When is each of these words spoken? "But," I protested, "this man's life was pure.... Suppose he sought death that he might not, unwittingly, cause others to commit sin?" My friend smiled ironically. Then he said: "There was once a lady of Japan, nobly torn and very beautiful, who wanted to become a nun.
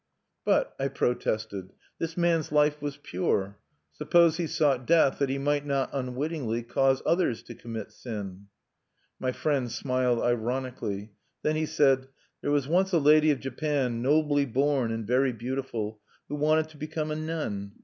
"But," 0.43 0.75
I 0.79 0.87
protested, 0.87 1.73
"this 1.99 2.17
man's 2.17 2.51
life 2.51 2.81
was 2.81 2.97
pure.... 2.97 3.59
Suppose 3.91 4.37
he 4.37 4.47
sought 4.47 4.87
death 4.87 5.19
that 5.19 5.29
he 5.29 5.37
might 5.37 5.63
not, 5.63 5.91
unwittingly, 5.93 6.63
cause 6.63 7.03
others 7.05 7.43
to 7.43 7.53
commit 7.53 7.91
sin?" 7.91 8.47
My 9.19 9.31
friend 9.31 9.71
smiled 9.71 10.19
ironically. 10.19 11.11
Then 11.43 11.55
he 11.55 11.67
said: 11.67 12.07
"There 12.41 12.49
was 12.49 12.67
once 12.67 12.91
a 12.93 12.97
lady 12.97 13.29
of 13.29 13.41
Japan, 13.41 14.01
nobly 14.01 14.47
torn 14.51 14.91
and 14.91 15.05
very 15.05 15.33
beautiful, 15.33 15.99
who 16.29 16.33
wanted 16.35 16.69
to 16.69 16.77
become 16.77 17.11
a 17.11 17.15
nun. 17.15 17.73